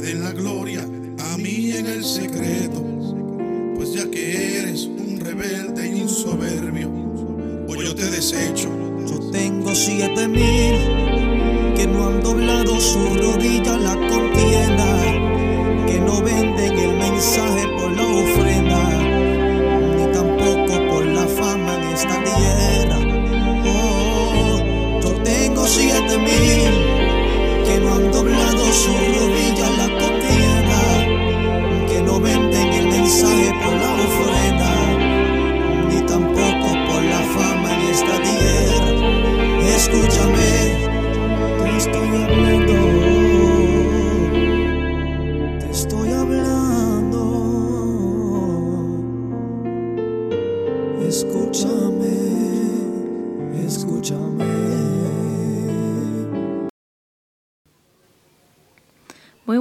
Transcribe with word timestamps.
Den 0.00 0.20
la 0.20 0.32
gloria 0.32 0.82
a 1.18 1.36
mí 1.38 1.72
en 1.72 1.86
el 1.86 2.04
secreto, 2.04 2.57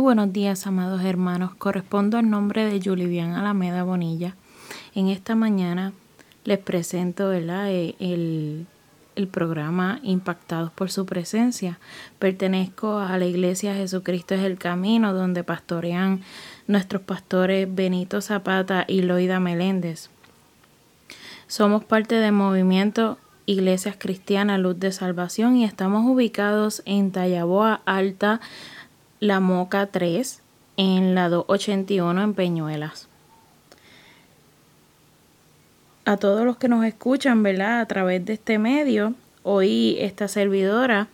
buenos 0.07 0.31
días, 0.31 0.66
amados 0.66 1.03
hermanos. 1.03 1.53
Correspondo 1.56 2.18
al 2.18 2.29
nombre 2.29 2.63
de 2.63 2.79
Julivian 2.81 3.34
Alameda 3.34 3.84
Bonilla. 3.84 4.35
En 4.95 5.09
esta 5.09 5.35
mañana 5.35 5.91
les 6.45 6.59
presento. 6.59 7.34
Eh, 7.34 7.94
el, 8.00 8.67
el 9.17 9.28
programa 9.28 10.00
Impactados 10.03 10.72
por 10.72 10.91
su 10.91 11.06
presencia. 11.06 11.78
Pertenezco 12.19 13.00
a 13.00 13.17
la 13.17 13.25
Iglesia 13.25 13.75
Jesucristo 13.75 14.34
es 14.34 14.44
el 14.44 14.57
Camino, 14.57 15.13
donde 15.13 15.44
pastorean 15.44 16.22
nuestros 16.67 17.01
pastores 17.01 17.67
Benito 17.69 18.22
Zapata 18.22 18.85
y 18.88 19.01
Loida 19.01 19.41
Meléndez. 19.41 20.09
Somos 21.47 21.84
parte 21.84 22.16
del 22.16 22.31
movimiento 22.31 23.17
Iglesias 23.46 23.96
Cristianas 23.97 24.59
Luz 24.59 24.78
de 24.78 24.91
Salvación 24.91 25.56
y 25.56 25.63
estamos 25.63 26.06
ubicados 26.06 26.84
en 26.85 27.12
Tallaboa 27.12 27.81
Alta, 27.85 28.41
La 29.19 29.39
Moca 29.39 29.88
3, 29.88 30.41
en 30.78 31.16
la 31.16 31.29
281 31.29 32.22
en 32.22 32.33
Peñuelas. 32.35 33.07
A 36.05 36.17
todos 36.17 36.45
los 36.45 36.57
que 36.57 36.67
nos 36.67 36.85
escuchan, 36.85 37.41
¿verdad? 37.41 37.79
A 37.79 37.85
través 37.88 38.23
de 38.25 38.33
este 38.33 38.59
medio, 38.59 39.16
hoy 39.44 39.97
esta 40.00 40.28
servidora 40.28 41.07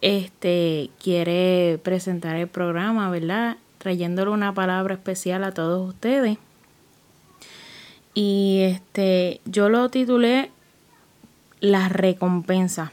este 0.00 0.90
quiere 1.00 1.78
presentar 1.82 2.36
el 2.36 2.48
programa, 2.48 3.08
¿verdad? 3.08 3.56
Trayéndole 3.78 4.30
una 4.30 4.52
palabra 4.52 4.94
especial 4.94 5.44
a 5.44 5.52
todos 5.52 5.88
ustedes. 5.88 6.38
Y 8.14 8.60
este 8.62 9.40
yo 9.44 9.68
lo 9.68 9.90
titulé 9.90 10.50
La 11.60 11.88
recompensa. 11.88 12.92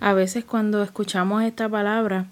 A 0.00 0.12
veces 0.12 0.44
cuando 0.44 0.82
escuchamos 0.82 1.42
esta 1.42 1.68
palabra 1.68 2.26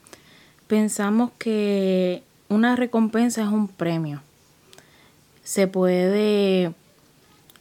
pensamos 0.73 1.33
que 1.37 2.23
una 2.49 2.77
recompensa 2.77 3.43
es 3.43 3.49
un 3.49 3.69
premio. 3.69 4.23
Se 5.45 5.67
puede 5.67 6.73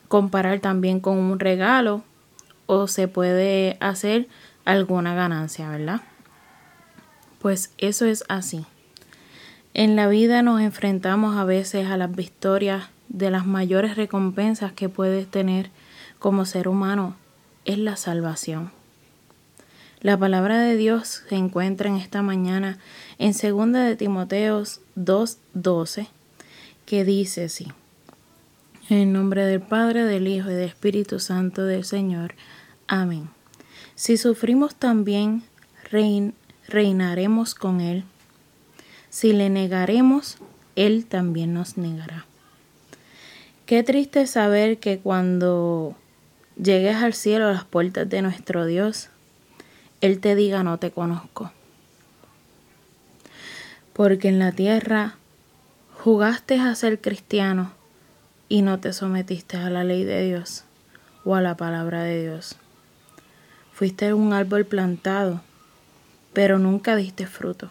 comparar 0.07 0.61
también 0.61 1.01
con 1.01 1.17
un 1.17 1.37
regalo 1.37 2.03
o 2.67 2.87
se 2.87 3.09
puede 3.09 3.75
hacer 3.81 4.29
alguna 4.63 5.13
ganancia, 5.13 5.69
¿verdad? 5.69 5.99
Pues 7.41 7.73
eso 7.79 8.05
es 8.05 8.23
así. 8.29 8.65
En 9.73 9.97
la 9.97 10.07
vida 10.07 10.41
nos 10.41 10.61
enfrentamos 10.61 11.35
a 11.35 11.43
veces 11.43 11.87
a 11.87 11.97
las 11.97 12.15
victorias 12.15 12.85
de 13.09 13.29
las 13.29 13.45
mayores 13.45 13.97
recompensas 13.97 14.71
que 14.71 14.87
puedes 14.87 15.27
tener 15.27 15.69
como 16.17 16.45
ser 16.45 16.69
humano 16.69 17.17
es 17.65 17.77
la 17.77 17.97
salvación. 17.97 18.71
La 20.01 20.17
palabra 20.17 20.59
de 20.59 20.77
Dios 20.77 21.21
se 21.29 21.35
encuentra 21.35 21.87
en 21.87 21.97
esta 21.97 22.23
mañana 22.23 22.79
en 23.19 23.33
2 23.33 23.71
de 23.71 23.95
Timoteos 23.95 24.81
2:12 24.95 26.07
que 26.87 27.05
dice 27.05 27.43
así: 27.43 27.67
En 28.89 29.13
nombre 29.13 29.45
del 29.45 29.61
Padre, 29.61 30.05
del 30.05 30.27
Hijo 30.27 30.49
y 30.49 30.55
del 30.55 30.69
Espíritu 30.69 31.19
Santo 31.19 31.65
del 31.65 31.85
Señor. 31.85 32.33
Amén. 32.87 33.29
Si 33.93 34.17
sufrimos 34.17 34.73
también, 34.73 35.43
rein, 35.91 36.33
reinaremos 36.67 37.53
con 37.53 37.79
Él. 37.79 38.03
Si 39.11 39.33
le 39.33 39.51
negaremos, 39.51 40.39
Él 40.75 41.05
también 41.05 41.53
nos 41.53 41.77
negará. 41.77 42.25
Qué 43.67 43.83
triste 43.83 44.25
saber 44.25 44.79
que 44.79 44.97
cuando 44.97 45.95
llegues 46.57 46.95
al 46.95 47.13
cielo 47.13 47.49
a 47.49 47.51
las 47.51 47.65
puertas 47.65 48.09
de 48.09 48.23
nuestro 48.23 48.65
Dios, 48.65 49.10
Él 50.01 50.19
te 50.19 50.35
diga 50.35 50.63
no 50.63 50.79
te 50.79 50.91
conozco. 50.91 51.51
Porque 53.93 54.29
en 54.29 54.39
la 54.39 54.51
tierra 54.51 55.15
jugaste 55.99 56.59
a 56.59 56.73
ser 56.73 56.99
cristiano 56.99 57.71
y 58.49 58.63
no 58.63 58.79
te 58.79 58.93
sometiste 58.93 59.57
a 59.57 59.69
la 59.69 59.83
ley 59.83 60.03
de 60.03 60.25
Dios 60.25 60.63
o 61.23 61.35
a 61.35 61.41
la 61.41 61.55
palabra 61.55 62.03
de 62.03 62.23
Dios. 62.23 62.57
Fuiste 63.73 64.13
un 64.13 64.33
árbol 64.33 64.65
plantado, 64.65 65.41
pero 66.33 66.57
nunca 66.57 66.95
diste 66.95 67.27
fruto. 67.27 67.69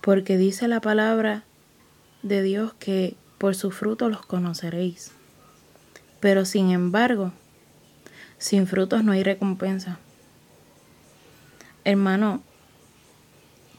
Porque 0.00 0.36
dice 0.36 0.68
la 0.68 0.80
palabra 0.80 1.42
de 2.22 2.42
Dios 2.42 2.74
que 2.74 3.16
por 3.38 3.56
su 3.56 3.72
fruto 3.72 4.08
los 4.08 4.24
conoceréis. 4.24 5.10
Pero 6.20 6.44
sin 6.44 6.70
embargo, 6.70 7.32
sin 8.38 8.66
frutos 8.66 9.02
no 9.02 9.12
hay 9.12 9.22
recompensa. 9.22 9.98
Hermano, 11.90 12.40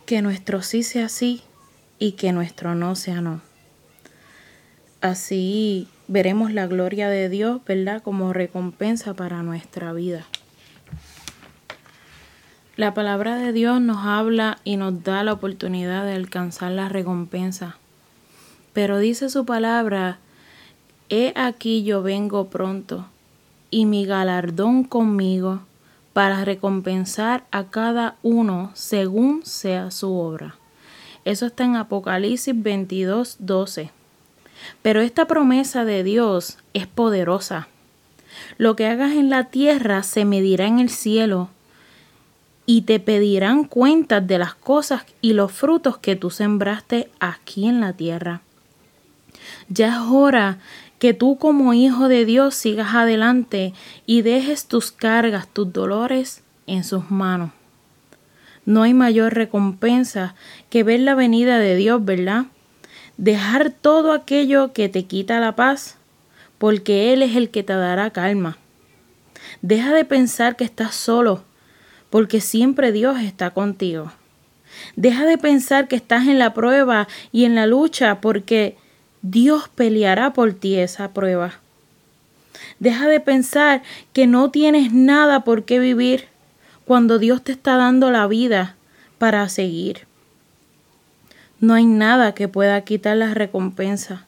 que 0.05 0.21
nuestro 0.21 0.61
sí 0.63 0.83
sea 0.83 1.07
sí 1.07 1.43
y 1.97 2.11
que 2.11 2.33
nuestro 2.33 2.75
no 2.75 2.97
sea 2.97 3.21
no. 3.21 3.39
Así 4.99 5.87
veremos 6.09 6.51
la 6.51 6.67
gloria 6.67 7.07
de 7.07 7.29
Dios, 7.29 7.61
¿verdad? 7.65 8.03
Como 8.03 8.33
recompensa 8.33 9.13
para 9.13 9.43
nuestra 9.43 9.93
vida. 9.93 10.25
La 12.75 12.93
palabra 12.93 13.37
de 13.37 13.53
Dios 13.53 13.79
nos 13.79 14.05
habla 14.05 14.57
y 14.65 14.75
nos 14.75 15.05
da 15.05 15.23
la 15.23 15.31
oportunidad 15.31 16.03
de 16.03 16.15
alcanzar 16.15 16.73
la 16.73 16.89
recompensa. 16.89 17.77
Pero 18.73 18.99
dice 18.99 19.29
su 19.29 19.45
palabra 19.45 20.19
He 21.09 21.31
aquí 21.37 21.83
yo 21.83 22.03
vengo 22.03 22.49
pronto, 22.49 23.05
y 23.69 23.85
mi 23.85 24.05
galardón 24.05 24.83
conmigo, 24.83 25.61
para 26.13 26.43
recompensar 26.45 27.45
a 27.51 27.65
cada 27.65 28.15
uno 28.21 28.71
según 28.73 29.45
sea 29.45 29.91
su 29.91 30.13
obra. 30.13 30.55
Eso 31.23 31.45
está 31.45 31.63
en 31.63 31.75
Apocalipsis 31.75 32.53
22, 32.55 33.37
12. 33.39 33.91
Pero 34.81 35.01
esta 35.01 35.25
promesa 35.25 35.85
de 35.85 36.03
Dios 36.03 36.57
es 36.73 36.87
poderosa. 36.87 37.67
Lo 38.57 38.75
que 38.75 38.87
hagas 38.87 39.13
en 39.13 39.29
la 39.29 39.45
tierra 39.45 40.03
se 40.03 40.25
medirá 40.25 40.65
en 40.65 40.79
el 40.79 40.89
cielo, 40.89 41.49
y 42.65 42.83
te 42.83 42.99
pedirán 42.99 43.65
cuentas 43.65 44.25
de 44.25 44.37
las 44.37 44.55
cosas 44.55 45.03
y 45.19 45.33
los 45.33 45.51
frutos 45.51 45.97
que 45.97 46.15
tú 46.15 46.29
sembraste 46.29 47.09
aquí 47.19 47.67
en 47.67 47.81
la 47.81 47.93
tierra. 47.93 48.41
Ya 49.69 49.89
es 49.89 50.01
hora 50.09 50.59
que 50.99 51.13
tú 51.13 51.37
como 51.37 51.73
hijo 51.73 52.07
de 52.07 52.25
Dios 52.25 52.53
sigas 52.53 52.93
adelante 52.93 53.73
y 54.05 54.21
dejes 54.21 54.65
tus 54.67 54.91
cargas, 54.91 55.47
tus 55.47 55.73
dolores 55.73 56.43
en 56.67 56.83
sus 56.83 57.09
manos. 57.09 57.51
No 58.65 58.83
hay 58.83 58.93
mayor 58.93 59.33
recompensa 59.33 60.35
que 60.69 60.83
ver 60.83 60.99
la 60.99 61.15
venida 61.15 61.57
de 61.57 61.75
Dios, 61.75 62.05
¿verdad? 62.05 62.45
Dejar 63.17 63.71
todo 63.71 64.13
aquello 64.13 64.73
que 64.73 64.89
te 64.89 65.05
quita 65.05 65.39
la 65.39 65.55
paz, 65.55 65.97
porque 66.59 67.13
Él 67.13 67.23
es 67.23 67.35
el 67.35 67.49
que 67.49 67.63
te 67.63 67.73
dará 67.73 68.11
calma. 68.11 68.59
Deja 69.63 69.93
de 69.93 70.05
pensar 70.05 70.55
que 70.55 70.63
estás 70.63 70.93
solo, 70.93 71.43
porque 72.11 72.41
siempre 72.41 72.91
Dios 72.91 73.19
está 73.19 73.51
contigo. 73.51 74.11
Deja 74.95 75.25
de 75.25 75.37
pensar 75.37 75.87
que 75.87 75.95
estás 75.95 76.27
en 76.27 76.37
la 76.37 76.53
prueba 76.53 77.07
y 77.31 77.45
en 77.45 77.55
la 77.55 77.65
lucha, 77.65 78.21
porque 78.21 78.77
Dios 79.21 79.69
peleará 79.69 80.33
por 80.33 80.53
ti 80.53 80.77
esa 80.77 81.13
prueba. 81.13 81.53
Deja 82.79 83.07
de 83.07 83.19
pensar 83.19 83.83
que 84.13 84.27
no 84.27 84.49
tienes 84.49 84.91
nada 84.91 85.43
por 85.43 85.63
qué 85.63 85.79
vivir 85.79 86.27
cuando 86.85 87.19
Dios 87.19 87.43
te 87.43 87.51
está 87.51 87.77
dando 87.77 88.09
la 88.11 88.25
vida 88.27 88.75
para 89.17 89.47
seguir. 89.49 90.07
No 91.59 91.75
hay 91.75 91.85
nada 91.85 92.33
que 92.33 92.47
pueda 92.47 92.81
quitar 92.81 93.17
la 93.17 93.35
recompensa, 93.35 94.25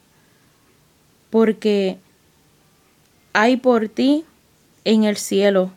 porque 1.30 1.98
hay 3.32 3.56
por 3.56 3.88
ti 3.88 4.24
en 4.84 5.02
el 5.02 5.16
cielo 5.16 5.72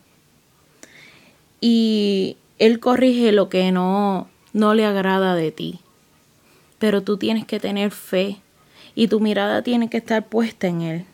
y 1.60 2.36
Él 2.60 2.78
corrige 2.78 3.32
lo 3.32 3.48
que 3.48 3.72
no, 3.72 4.28
no 4.52 4.74
le 4.74 4.84
agrada 4.84 5.34
de 5.34 5.50
ti. 5.50 5.80
Pero 6.78 7.02
tú 7.02 7.16
tienes 7.16 7.44
que 7.44 7.58
tener 7.58 7.90
fe 7.90 8.40
y 8.98 9.06
tu 9.06 9.20
mirada 9.20 9.62
tiene 9.62 9.88
que 9.88 9.98
estar 9.98 10.26
puesta 10.26 10.66
en 10.66 10.82
Él. 10.82 11.04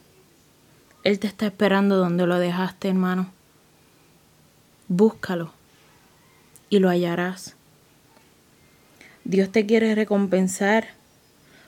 Él 1.03 1.19
te 1.19 1.27
está 1.27 1.45
esperando 1.45 1.99
donde 1.99 2.27
lo 2.27 2.39
dejaste, 2.39 2.89
hermano. 2.89 3.31
Búscalo 4.89 5.53
y 6.71 6.79
lo 6.79 6.89
hallarás. 6.89 7.57
Dios 9.25 9.53
te 9.53 9.67
quiere 9.67 9.95
recompensar 9.95 10.95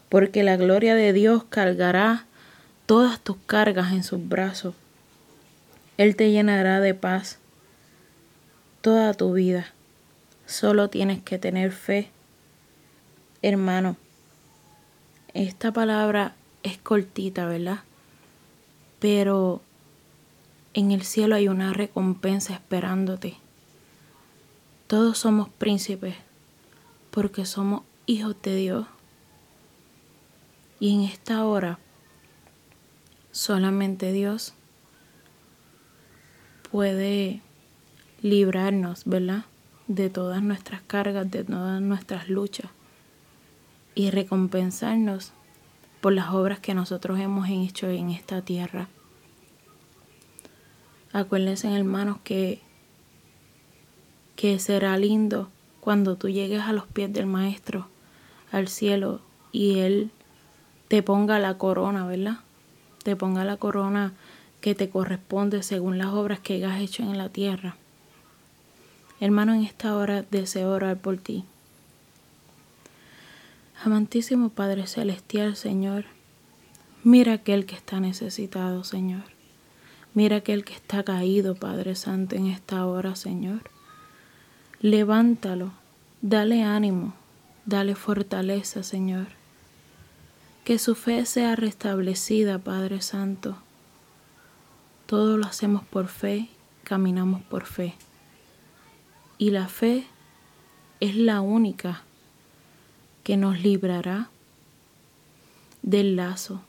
porque 0.09 0.43
la 0.43 0.57
gloria 0.57 0.95
de 0.95 1.13
Dios 1.13 1.45
cargará 1.51 2.25
todas 2.87 3.21
tus 3.21 3.37
cargas 3.45 3.93
en 3.93 4.03
sus 4.03 4.27
brazos. 4.27 4.75
Él 5.99 6.17
te 6.17 6.31
llenará 6.31 6.81
de 6.81 6.95
paz 6.95 7.41
toda 8.81 9.13
tu 9.13 9.35
vida. 9.35 9.67
Solo 10.47 10.89
tienes 10.89 11.23
que 11.23 11.39
tener 11.39 11.73
fe. 11.73 12.09
Hermano, 13.43 13.99
esta 15.37 15.71
palabra 15.71 16.35
es 16.63 16.79
cortita, 16.79 17.45
¿verdad? 17.45 17.81
Pero 19.01 19.61
en 20.73 20.93
el 20.93 21.03
cielo 21.03 21.35
hay 21.35 21.49
una 21.49 21.75
recompensa 21.75 22.55
esperándote. 22.55 23.37
Todos 24.87 25.19
somos 25.19 25.51
príncipes 25.51 26.17
porque 27.11 27.45
somos 27.45 27.83
hijos 28.07 28.37
de 28.43 28.57
Dios. 28.57 28.87
Y 30.81 30.95
en 30.95 31.03
esta 31.03 31.45
hora 31.45 31.79
solamente 33.31 34.13
Dios 34.13 34.55
puede 36.71 37.43
librarnos, 38.23 39.05
¿verdad? 39.05 39.45
De 39.87 40.09
todas 40.09 40.43
nuestras 40.43 40.81
cargas, 40.81 41.31
de 41.31 41.45
todas 41.45 41.83
nuestras 41.83 42.31
luchas 42.31 42.71
y 43.97 44.11
recompensarnos 44.11 45.33
por 46.01 46.13
las 46.13 46.31
obras 46.31 46.61
que 46.61 46.75
nosotros 46.75 47.19
hemos 47.19 47.49
hecho 47.49 47.89
en 47.89 48.11
esta 48.11 48.43
tierra. 48.43 48.89
Acuérdense, 51.13 51.75
hermanos, 51.75 52.19
que, 52.23 52.61
que 54.37 54.61
será 54.61 54.97
lindo 54.99 55.49
cuando 55.81 56.17
tú 56.17 56.29
llegues 56.29 56.61
a 56.61 56.73
los 56.73 56.87
pies 56.87 57.13
del 57.13 57.27
Maestro, 57.27 57.89
al 58.53 58.69
cielo, 58.69 59.21
y 59.51 59.79
Él 59.79 60.11
te 60.89 61.03
ponga 61.03 61.39
la 61.39 61.57
corona, 61.57 62.07
¿verdad? 62.07 62.41
Te 63.03 63.17
ponga 63.17 63.45
la 63.45 63.57
corona 63.57 64.13
que 64.61 64.75
te 64.75 64.91
corresponde 64.91 65.63
según 65.63 65.97
las 65.97 66.09
obras 66.09 66.39
que 66.41 66.55
hayas 66.55 66.81
hecho 66.81 67.03
en 67.03 67.17
la 67.17 67.31
tierra. 67.31 67.77
Hermano, 69.21 69.55
en 69.55 69.63
esta 69.63 69.97
hora 69.97 70.23
deseo 70.31 70.71
orar 70.71 70.99
por 70.99 71.17
ti. 71.17 71.47
Amantísimo 73.85 74.49
Padre 74.49 74.87
Celestial, 74.87 75.55
Señor, 75.55 76.07
mira 77.05 77.35
aquel 77.35 77.67
que 77.67 77.75
está 77.75 78.01
necesitado, 78.01 78.85
Señor. 78.85 79.25
Mira 80.15 80.37
aquel 80.37 80.65
que 80.65 80.73
está 80.73 81.03
caído, 81.03 81.55
Padre 81.55 81.95
Santo, 81.95 82.37
en 82.37 82.47
esta 82.47 82.87
hora, 82.87 83.15
Señor. 83.17 83.71
Levántalo, 84.81 85.73
dale 86.23 86.63
ánimo, 86.63 87.13
dale 87.67 87.95
fortaleza, 87.95 88.83
Señor. 88.83 89.27
Que 90.65 90.79
su 90.79 90.95
fe 90.95 91.27
sea 91.27 91.55
restablecida, 91.55 92.59
Padre 92.59 93.03
Santo. 93.03 93.59
Todo 95.05 95.37
lo 95.37 95.45
hacemos 95.47 95.85
por 95.85 96.09
fe, 96.09 96.49
caminamos 96.83 97.43
por 97.43 97.67
fe. 97.67 97.95
Y 99.37 99.51
la 99.51 99.69
fe 99.69 100.07
es 100.99 101.15
la 101.15 101.43
única 101.43 102.03
que 103.27 103.37
nos 103.37 103.61
librará 103.61 104.31
del 105.83 106.15
lazo, 106.15 106.61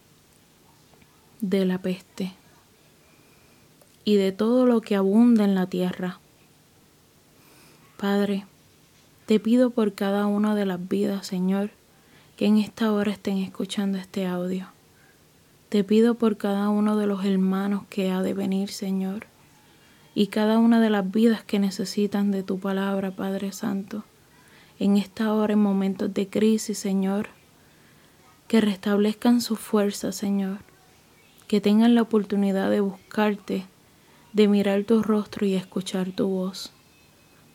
de 1.39 1.65
la 1.65 1.83
peste 1.83 2.33
y 4.05 4.15
de 4.15 4.31
todo 4.31 4.65
lo 4.65 4.81
que 4.81 4.95
abunda 4.95 5.43
en 5.43 5.53
la 5.53 5.67
tierra. 5.67 6.19
Padre, 7.97 8.47
te 9.27 9.39
pido 9.39 9.69
por 9.69 9.93
cada 9.93 10.25
una 10.25 10.55
de 10.55 10.65
las 10.65 10.87
vidas, 10.89 11.27
Señor, 11.27 11.69
que 12.37 12.47
en 12.47 12.57
esta 12.57 12.91
hora 12.91 13.11
estén 13.11 13.37
escuchando 13.37 13.99
este 13.99 14.25
audio. 14.25 14.69
Te 15.69 15.83
pido 15.83 16.15
por 16.15 16.37
cada 16.37 16.69
uno 16.69 16.97
de 16.97 17.05
los 17.05 17.23
hermanos 17.23 17.83
que 17.87 18.09
ha 18.09 18.23
de 18.23 18.33
venir, 18.33 18.69
Señor, 18.69 19.27
y 20.15 20.25
cada 20.25 20.57
una 20.57 20.81
de 20.81 20.89
las 20.89 21.11
vidas 21.11 21.43
que 21.43 21.59
necesitan 21.59 22.31
de 22.31 22.41
tu 22.41 22.57
palabra, 22.57 23.11
Padre 23.11 23.51
Santo 23.51 24.03
en 24.79 24.97
esta 24.97 25.33
hora, 25.33 25.53
en 25.53 25.59
momentos 25.59 26.13
de 26.13 26.27
crisis, 26.27 26.77
Señor, 26.77 27.29
que 28.47 28.61
restablezcan 28.61 29.41
su 29.41 29.55
fuerza, 29.55 30.11
Señor, 30.11 30.59
que 31.47 31.61
tengan 31.61 31.95
la 31.95 32.03
oportunidad 32.03 32.69
de 32.69 32.81
buscarte, 32.81 33.65
de 34.33 34.47
mirar 34.47 34.83
tu 34.83 35.01
rostro 35.01 35.45
y 35.45 35.55
escuchar 35.55 36.11
tu 36.11 36.27
voz, 36.27 36.71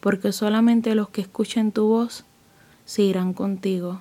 porque 0.00 0.32
solamente 0.32 0.94
los 0.94 1.08
que 1.10 1.20
escuchen 1.20 1.72
tu 1.72 1.86
voz 1.86 2.24
se 2.84 3.02
irán 3.02 3.32
contigo. 3.32 4.00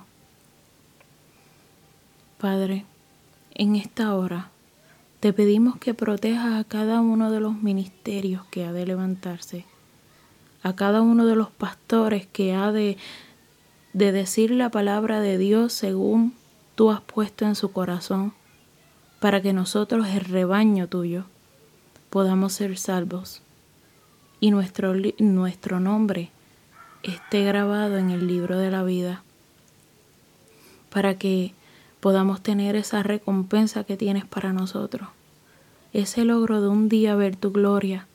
Padre, 2.38 2.84
en 3.54 3.76
esta 3.76 4.14
hora 4.16 4.50
te 5.20 5.32
pedimos 5.32 5.76
que 5.76 5.94
protejas 5.94 6.54
a 6.54 6.64
cada 6.64 7.00
uno 7.00 7.30
de 7.30 7.38
los 7.38 7.54
ministerios 7.62 8.44
que 8.46 8.64
ha 8.64 8.72
de 8.72 8.84
levantarse 8.84 9.64
a 10.62 10.74
cada 10.74 11.02
uno 11.02 11.26
de 11.26 11.36
los 11.36 11.50
pastores 11.50 12.26
que 12.26 12.54
ha 12.54 12.72
de, 12.72 12.96
de 13.92 14.12
decir 14.12 14.50
la 14.50 14.70
palabra 14.70 15.20
de 15.20 15.38
Dios 15.38 15.72
según 15.72 16.34
tú 16.74 16.90
has 16.90 17.00
puesto 17.00 17.44
en 17.44 17.54
su 17.54 17.72
corazón, 17.72 18.32
para 19.20 19.40
que 19.40 19.52
nosotros, 19.52 20.08
el 20.08 20.20
rebaño 20.20 20.88
tuyo, 20.88 21.24
podamos 22.10 22.52
ser 22.52 22.76
salvos. 22.78 23.42
Y 24.40 24.50
nuestro, 24.50 24.94
nuestro 25.18 25.78
nombre 25.78 26.30
esté 27.02 27.44
grabado 27.44 27.98
en 27.98 28.10
el 28.10 28.26
libro 28.26 28.58
de 28.58 28.70
la 28.70 28.82
vida, 28.82 29.22
para 30.90 31.16
que 31.16 31.54
podamos 32.00 32.42
tener 32.42 32.74
esa 32.74 33.02
recompensa 33.02 33.84
que 33.84 33.96
tienes 33.96 34.24
para 34.24 34.52
nosotros, 34.52 35.08
ese 35.92 36.24
logro 36.24 36.60
de 36.60 36.68
un 36.68 36.88
día 36.88 37.14
ver 37.14 37.36
tu 37.36 37.52
gloria, 37.52 38.06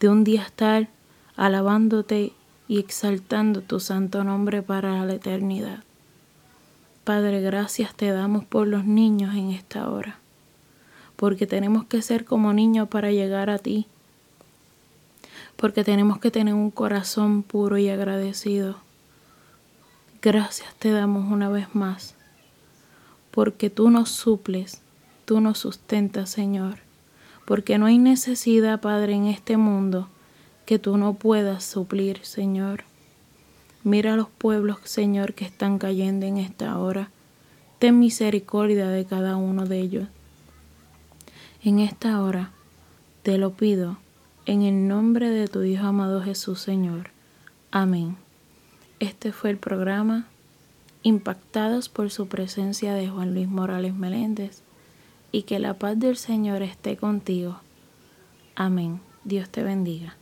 de 0.00 0.08
un 0.08 0.24
día 0.24 0.42
estar 0.42 0.88
alabándote 1.36 2.32
y 2.68 2.78
exaltando 2.78 3.60
tu 3.60 3.78
santo 3.78 4.24
nombre 4.24 4.62
para 4.62 5.04
la 5.04 5.14
eternidad. 5.14 5.84
Padre, 7.04 7.40
gracias 7.40 7.94
te 7.94 8.10
damos 8.10 8.44
por 8.44 8.66
los 8.66 8.84
niños 8.84 9.34
en 9.36 9.50
esta 9.50 9.88
hora, 9.88 10.18
porque 11.14 11.46
tenemos 11.46 11.84
que 11.84 12.02
ser 12.02 12.24
como 12.24 12.52
niños 12.52 12.88
para 12.88 13.12
llegar 13.12 13.50
a 13.50 13.58
ti, 13.58 13.86
porque 15.56 15.84
tenemos 15.84 16.18
que 16.18 16.30
tener 16.30 16.54
un 16.54 16.70
corazón 16.70 17.42
puro 17.42 17.78
y 17.78 17.88
agradecido. 17.88 18.78
Gracias 20.20 20.74
te 20.78 20.90
damos 20.90 21.30
una 21.30 21.48
vez 21.48 21.74
más, 21.74 22.14
porque 23.30 23.70
tú 23.70 23.90
nos 23.90 24.10
suples, 24.10 24.80
tú 25.26 25.40
nos 25.40 25.58
sustentas, 25.58 26.30
Señor, 26.30 26.78
porque 27.44 27.78
no 27.78 27.86
hay 27.86 27.98
necesidad, 27.98 28.80
Padre, 28.80 29.12
en 29.12 29.26
este 29.26 29.56
mundo 29.56 30.08
que 30.66 30.78
tú 30.78 30.98
no 30.98 31.14
puedas 31.14 31.64
suplir, 31.64 32.24
Señor. 32.24 32.84
Mira 33.84 34.16
los 34.16 34.28
pueblos, 34.28 34.78
Señor, 34.82 35.32
que 35.34 35.44
están 35.44 35.78
cayendo 35.78 36.26
en 36.26 36.38
esta 36.38 36.76
hora. 36.78 37.10
Ten 37.78 38.00
misericordia 38.00 38.88
de 38.88 39.04
cada 39.04 39.36
uno 39.36 39.64
de 39.64 39.78
ellos. 39.78 40.08
En 41.62 41.78
esta 41.78 42.20
hora 42.20 42.50
te 43.22 43.38
lo 43.38 43.52
pido 43.52 43.98
en 44.44 44.62
el 44.62 44.88
nombre 44.88 45.30
de 45.30 45.46
tu 45.46 45.62
Hijo 45.62 45.86
amado 45.86 46.20
Jesús, 46.20 46.60
Señor. 46.60 47.10
Amén. 47.70 48.16
Este 48.98 49.32
fue 49.32 49.50
el 49.50 49.58
programa 49.58 50.26
Impactados 51.02 51.88
por 51.88 52.10
su 52.10 52.26
presencia 52.26 52.94
de 52.94 53.08
Juan 53.08 53.34
Luis 53.34 53.46
Morales 53.46 53.94
Meléndez 53.94 54.62
y 55.30 55.42
que 55.42 55.60
la 55.60 55.74
paz 55.74 55.96
del 55.98 56.16
Señor 56.16 56.62
esté 56.62 56.96
contigo. 56.96 57.60
Amén. 58.56 59.00
Dios 59.22 59.48
te 59.48 59.62
bendiga. 59.62 60.16